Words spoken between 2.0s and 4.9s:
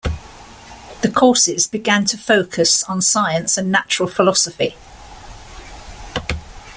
to focus on science and natural philosophy.